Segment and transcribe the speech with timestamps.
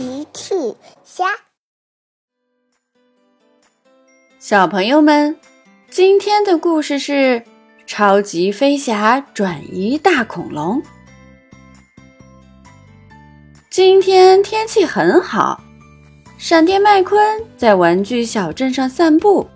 [0.00, 0.54] 奇趣
[1.04, 1.26] 虾，
[4.38, 5.38] 小朋友们，
[5.90, 7.44] 今天的故事是
[7.86, 10.82] 超级飞侠转移大恐龙。
[13.68, 15.62] 今天天气很好，
[16.38, 19.46] 闪电麦昆在玩具小镇上散步。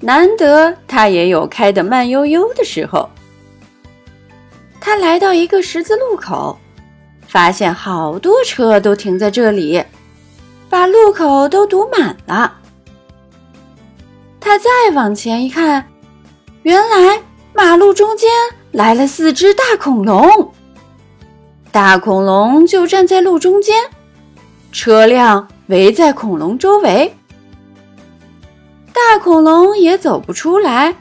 [0.00, 3.08] 难得他也有开得慢悠悠的时候。
[4.78, 6.58] 他来到一个十字路口。
[7.34, 9.82] 发现好多车都停在这里，
[10.70, 12.58] 把路口都堵满了。
[14.38, 15.84] 他再往前一看，
[16.62, 17.20] 原来
[17.52, 18.30] 马路中间
[18.70, 20.52] 来了四只大恐龙。
[21.72, 23.74] 大恐龙就站在路中间，
[24.70, 27.12] 车辆围在恐龙周围。
[28.92, 30.94] 大恐龙也走不出来，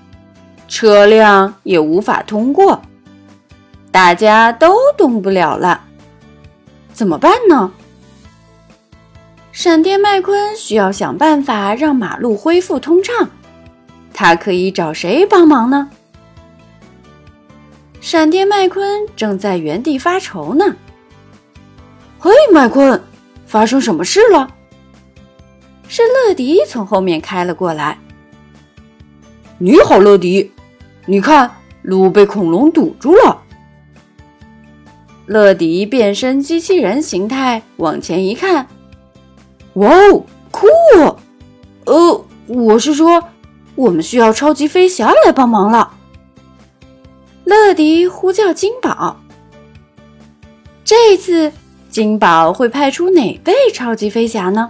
[0.68, 2.82] 车辆也无法通过，
[3.92, 5.80] 大家都动不了了。
[6.94, 7.72] 怎么办呢？
[9.52, 13.30] 闪电麦昆需要想办法让马路恢复通畅。
[14.14, 15.90] 他可以找谁帮忙呢？
[18.00, 20.76] 闪电麦昆正在原地发愁呢。
[22.20, 23.02] 嘿，麦昆，
[23.46, 24.48] 发生什么事了？
[25.88, 27.98] 是乐迪从后面开了过来。
[29.58, 30.52] 你好，乐迪，
[31.06, 31.50] 你看
[31.82, 33.43] 路被恐龙堵住了。
[35.26, 38.68] 乐迪变身机器人形态往前一看，
[39.76, 40.68] 哇哦，酷！
[41.86, 43.24] 呃，我是说，
[43.76, 45.94] 我们需要超级飞侠来帮忙了。
[47.46, 49.18] 乐迪呼叫金宝，
[50.84, 51.52] 这次
[51.90, 54.70] 金宝会派出哪位超级飞侠呢？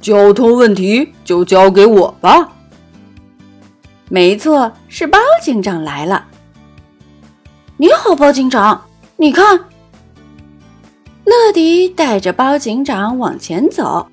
[0.00, 2.52] 交通问题就交给我吧。
[4.08, 6.26] 没错，是包警长来了。
[7.78, 8.80] 你好，包警长。
[9.16, 9.58] 你看，
[11.24, 14.06] 乐迪带着包警长往前走。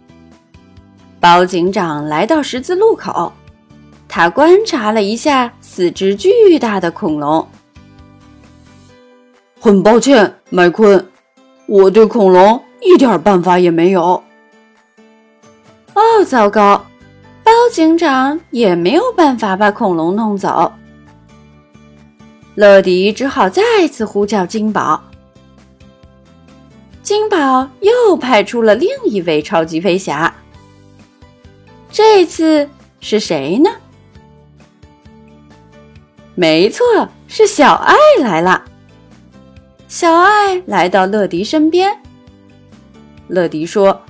[1.20, 3.32] 包警长来到十字路口，
[4.08, 7.45] 他观察了一下四只巨大的恐龙。
[9.60, 11.06] 很抱歉，麦昆，
[11.66, 14.23] 我对恐龙一点办法也没有。
[15.94, 16.86] 哦，糟糕，
[17.44, 20.72] 包警长也没有办法把恐龙弄走。
[22.55, 25.02] 乐迪只好再次呼叫金宝。
[27.02, 30.33] 金宝又派出了另一位超级飞侠。
[31.92, 33.70] 这次是谁呢？
[36.36, 36.86] 没错，
[37.27, 38.64] 是小爱来了。
[39.88, 41.98] 小爱来到乐迪身边。
[43.27, 44.02] 乐迪说：“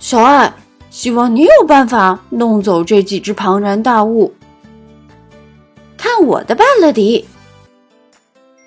[0.00, 0.52] 小爱，
[0.90, 4.32] 希望你有办法弄走这几只庞然大物。
[5.96, 7.26] 看我的吧，乐迪。”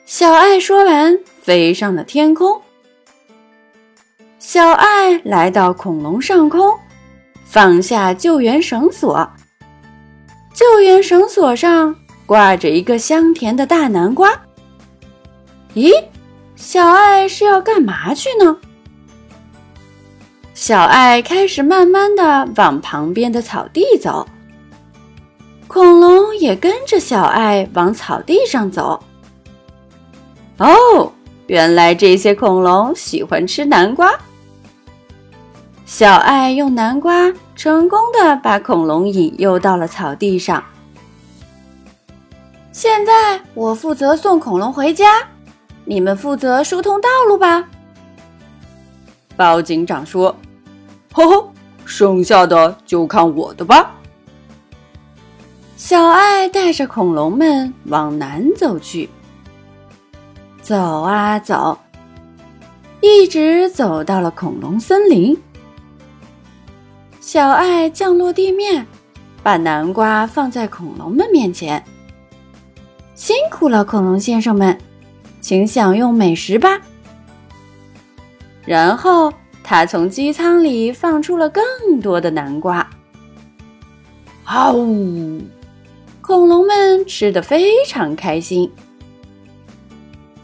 [0.08, 2.62] 小爱说完，飞上了天空。
[4.40, 6.74] 小爱来到恐龙上空，
[7.44, 9.30] 放下救援绳索。
[10.54, 11.94] 救援绳索上
[12.26, 14.32] 挂着一个香甜的大南瓜。
[15.76, 15.92] 咦，
[16.56, 18.56] 小爱是要干嘛去呢？
[20.54, 24.26] 小爱开始慢慢的往旁边的草地走。
[25.68, 29.04] 恐龙也跟着小爱往草地上走。
[30.60, 31.12] 哦，
[31.48, 34.12] 原来这些恐龙喜欢吃南瓜。
[35.86, 40.64] 小爱用南瓜成功的把恐龙引诱到了草地上。
[42.72, 45.24] 现在我负责送恐龙回家，
[45.86, 47.64] 你们负责疏通道路吧。
[49.36, 50.36] 包警长说
[51.14, 51.52] ：“呵呵，
[51.86, 53.96] 剩下的就看我的吧。”
[55.78, 59.08] 小爱带着恐龙们往南走去。
[60.68, 61.78] 走啊走，
[63.00, 65.42] 一直走到了恐龙森林。
[67.22, 68.86] 小爱降落地面，
[69.42, 71.82] 把南瓜放在恐龙们面前。
[73.16, 74.78] 辛苦了，恐龙先生们，
[75.40, 76.82] 请享用美食吧。
[78.66, 79.32] 然后
[79.64, 81.64] 他从机舱里放出了更
[82.02, 82.86] 多的南瓜。
[84.44, 85.42] 啊呜！
[86.20, 88.70] 恐龙们吃的非常开心。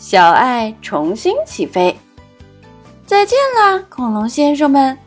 [0.06, 1.98] 小爱重新起飞，
[3.06, 4.98] 再见啦，恐龙先生们。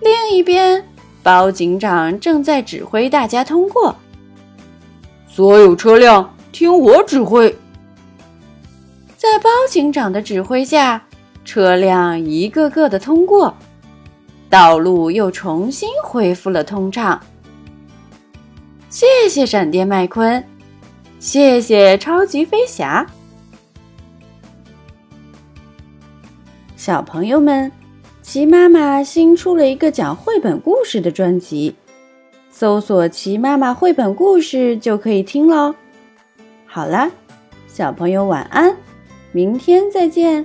[0.00, 0.84] 另一边，
[1.22, 3.94] 包警长正在指挥大家通过。
[5.28, 7.56] 所有车辆听我指挥。
[9.16, 11.00] 在包警长的指挥下，
[11.44, 13.56] 车辆一个个的通过，
[14.50, 17.20] 道路又重新恢复了通畅。
[18.90, 20.44] 谢谢闪电麦昆。
[21.24, 23.06] 谢谢超级飞侠。
[26.76, 27.72] 小朋友们，
[28.20, 31.74] 齐妈妈新出了一个讲绘本故事的专辑，
[32.50, 35.74] 搜索“齐妈妈绘本故事”就可以听喽。
[36.66, 37.10] 好啦，
[37.66, 38.76] 小朋友晚安，
[39.32, 40.44] 明天再见。